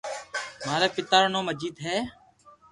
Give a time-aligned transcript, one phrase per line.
[0.65, 1.97] ماري پيتا رو نوم اجيت ھي